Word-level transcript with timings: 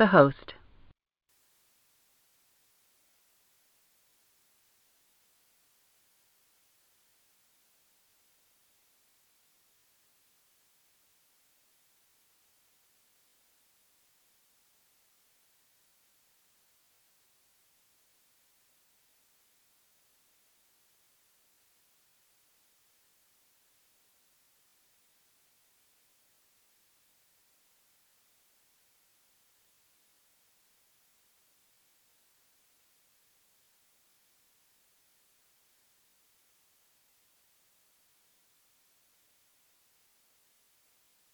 The 0.00 0.06
host. 0.06 0.54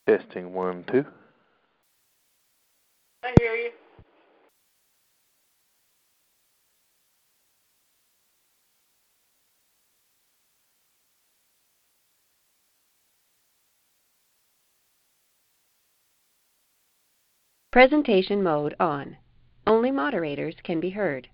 Testing 0.07 0.55
one, 0.55 0.85
two. 0.85 1.05
I 3.25 3.35
hear 3.37 3.55
you. 3.57 3.71
Presentation 17.73 18.45
mode 18.45 18.77
on. 18.79 19.17
Only 19.67 19.91
moderators 19.91 20.55
can 20.63 20.79
be 20.79 20.91
heard. 20.91 21.29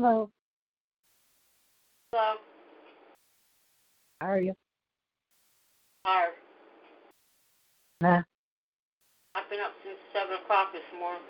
Hello. 0.00 0.30
Hello. 2.12 2.36
How 4.20 4.28
are 4.28 4.40
you? 4.40 4.54
Tired. 6.06 6.34
Nah. 8.00 8.22
I've 9.34 9.50
been 9.50 9.58
up 9.58 9.72
since 9.82 9.98
seven 10.12 10.36
o'clock 10.36 10.68
this 10.72 10.82
morning. 10.96 11.22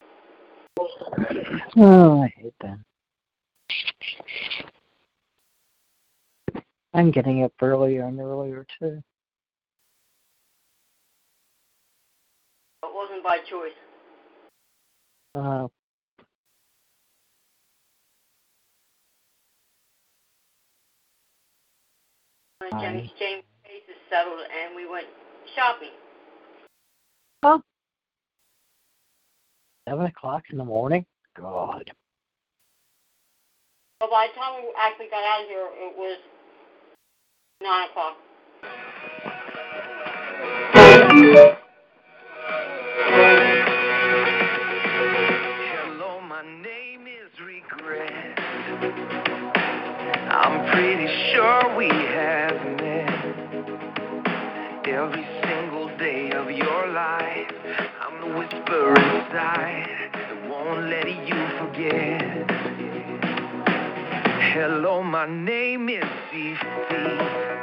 Oh, 1.78 2.22
I 2.22 2.28
hate 2.36 2.52
that. 2.60 2.78
I'm 6.92 7.10
getting 7.10 7.44
up 7.44 7.54
earlier 7.62 8.04
and 8.04 8.20
earlier 8.20 8.66
too. 8.78 9.02
It 12.82 12.92
wasn't 12.92 13.24
by 13.24 13.38
choice. 13.48 13.72
Uh, 15.34 15.68
When 22.60 22.72
Hi. 22.72 22.80
Jenny's 22.80 23.10
James 23.20 23.44
case 23.64 23.86
is 23.88 23.94
settled 24.10 24.40
and 24.40 24.74
we 24.74 24.90
went 24.90 25.06
shopping. 25.54 25.94
seven 29.88 30.06
o'clock 30.06 30.42
in 30.50 30.58
the 30.58 30.64
morning. 30.64 31.06
God. 31.36 31.90
But 34.00 34.10
by 34.10 34.26
the 34.26 34.40
time 34.40 34.54
we 34.60 34.72
actually 34.76 35.06
got 35.08 35.22
out 35.22 35.42
of 35.42 35.48
here, 35.48 35.68
it 35.72 35.96
was 35.96 36.18
nine 37.62 37.88
o'clock. 37.90 38.16
Hello, 45.86 46.20
my 46.20 46.42
name 46.42 47.06
is 47.06 47.30
Regret. 47.40 48.38
I'm 50.30 50.70
pretty 50.72 51.06
sure 51.32 51.76
we 51.76 51.88
inside 59.28 60.10
that 60.12 60.48
won't 60.48 60.88
let 60.88 61.06
you 61.06 61.48
forget. 61.58 62.50
Hello, 64.54 65.02
my 65.02 65.26
name 65.26 65.88
is 65.88 66.04
CC. 66.32 67.57